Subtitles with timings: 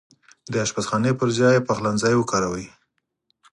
[0.51, 2.65] د اشپزخانې پرځاي پخلنځای وکاروئ